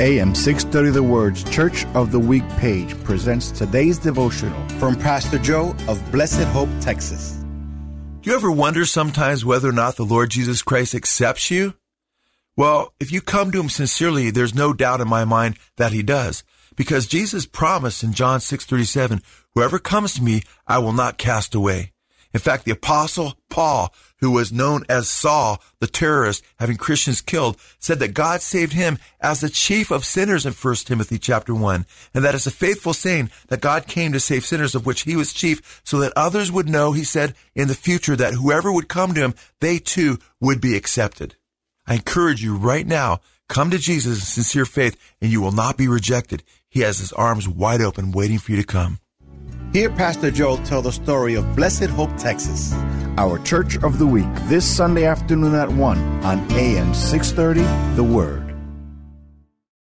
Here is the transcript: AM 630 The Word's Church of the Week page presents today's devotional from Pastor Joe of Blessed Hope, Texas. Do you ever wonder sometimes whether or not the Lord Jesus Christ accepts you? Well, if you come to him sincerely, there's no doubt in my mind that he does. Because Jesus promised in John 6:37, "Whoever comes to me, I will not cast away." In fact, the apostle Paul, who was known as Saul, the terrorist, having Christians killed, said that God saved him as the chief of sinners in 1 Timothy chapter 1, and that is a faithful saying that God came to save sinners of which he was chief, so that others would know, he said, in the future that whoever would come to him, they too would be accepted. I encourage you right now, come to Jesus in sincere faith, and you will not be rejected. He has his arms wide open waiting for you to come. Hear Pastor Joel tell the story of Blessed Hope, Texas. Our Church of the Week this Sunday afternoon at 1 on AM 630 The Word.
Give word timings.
AM 0.00 0.34
630 0.34 0.92
The 0.92 1.02
Word's 1.02 1.44
Church 1.44 1.84
of 1.88 2.10
the 2.10 2.18
Week 2.18 2.48
page 2.56 2.98
presents 3.04 3.50
today's 3.50 3.98
devotional 3.98 4.66
from 4.78 4.96
Pastor 4.96 5.36
Joe 5.36 5.76
of 5.88 6.10
Blessed 6.10 6.44
Hope, 6.44 6.70
Texas. 6.80 7.32
Do 8.22 8.30
you 8.30 8.34
ever 8.34 8.50
wonder 8.50 8.86
sometimes 8.86 9.44
whether 9.44 9.68
or 9.68 9.72
not 9.72 9.96
the 9.96 10.06
Lord 10.06 10.30
Jesus 10.30 10.62
Christ 10.62 10.94
accepts 10.94 11.50
you? 11.50 11.74
Well, 12.56 12.94
if 12.98 13.12
you 13.12 13.20
come 13.20 13.52
to 13.52 13.60
him 13.60 13.68
sincerely, 13.68 14.30
there's 14.30 14.54
no 14.54 14.72
doubt 14.72 15.02
in 15.02 15.08
my 15.08 15.26
mind 15.26 15.58
that 15.76 15.92
he 15.92 16.02
does. 16.02 16.44
Because 16.76 17.06
Jesus 17.06 17.44
promised 17.44 18.02
in 18.02 18.14
John 18.14 18.40
6:37, 18.40 19.20
"Whoever 19.54 19.78
comes 19.78 20.14
to 20.14 20.22
me, 20.22 20.44
I 20.66 20.78
will 20.78 20.94
not 20.94 21.18
cast 21.18 21.54
away." 21.54 21.92
In 22.32 22.40
fact, 22.40 22.64
the 22.64 22.72
apostle 22.72 23.34
Paul, 23.48 23.92
who 24.18 24.30
was 24.30 24.52
known 24.52 24.84
as 24.88 25.08
Saul, 25.08 25.60
the 25.80 25.86
terrorist, 25.86 26.44
having 26.58 26.76
Christians 26.76 27.20
killed, 27.20 27.56
said 27.78 27.98
that 27.98 28.14
God 28.14 28.40
saved 28.40 28.72
him 28.72 28.98
as 29.20 29.40
the 29.40 29.48
chief 29.48 29.90
of 29.90 30.04
sinners 30.04 30.46
in 30.46 30.52
1 30.52 30.74
Timothy 30.76 31.18
chapter 31.18 31.54
1, 31.54 31.86
and 32.14 32.24
that 32.24 32.34
is 32.34 32.46
a 32.46 32.52
faithful 32.52 32.94
saying 32.94 33.30
that 33.48 33.60
God 33.60 33.86
came 33.86 34.12
to 34.12 34.20
save 34.20 34.44
sinners 34.44 34.74
of 34.74 34.86
which 34.86 35.02
he 35.02 35.16
was 35.16 35.32
chief, 35.32 35.80
so 35.84 35.98
that 35.98 36.12
others 36.14 36.52
would 36.52 36.68
know, 36.68 36.92
he 36.92 37.04
said, 37.04 37.34
in 37.54 37.68
the 37.68 37.74
future 37.74 38.14
that 38.14 38.34
whoever 38.34 38.70
would 38.70 38.88
come 38.88 39.14
to 39.14 39.20
him, 39.20 39.34
they 39.60 39.78
too 39.78 40.18
would 40.40 40.60
be 40.60 40.76
accepted. 40.76 41.36
I 41.86 41.94
encourage 41.94 42.42
you 42.42 42.56
right 42.56 42.86
now, 42.86 43.20
come 43.48 43.70
to 43.70 43.78
Jesus 43.78 44.18
in 44.18 44.24
sincere 44.24 44.66
faith, 44.66 44.96
and 45.20 45.32
you 45.32 45.40
will 45.40 45.50
not 45.50 45.76
be 45.76 45.88
rejected. 45.88 46.44
He 46.68 46.80
has 46.80 46.98
his 46.98 47.12
arms 47.12 47.48
wide 47.48 47.80
open 47.80 48.12
waiting 48.12 48.38
for 48.38 48.52
you 48.52 48.58
to 48.58 48.66
come. 48.66 49.00
Hear 49.72 49.88
Pastor 49.88 50.32
Joel 50.32 50.56
tell 50.58 50.82
the 50.82 50.90
story 50.90 51.34
of 51.34 51.54
Blessed 51.54 51.90
Hope, 51.90 52.10
Texas. 52.16 52.72
Our 53.16 53.38
Church 53.38 53.76
of 53.84 54.00
the 54.00 54.06
Week 54.06 54.26
this 54.48 54.64
Sunday 54.64 55.04
afternoon 55.04 55.54
at 55.54 55.70
1 55.70 56.24
on 56.24 56.52
AM 56.52 56.92
630 56.92 57.94
The 57.94 58.02
Word. 58.02 58.49